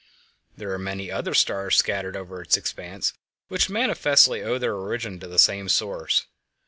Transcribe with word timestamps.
There 0.57 0.71
are 0.73 0.79
many 0.79 1.11
other 1.11 1.35
stars 1.35 1.75
scattered 1.75 2.17
over 2.17 2.41
its 2.41 2.57
expanse 2.57 3.13
which 3.49 3.69
manifestly 3.69 4.41
owe 4.41 4.57
their 4.57 4.73
origin 4.73 5.19
to 5.19 5.27
the 5.27 5.37
same 5.37 5.69
source. 5.69 6.25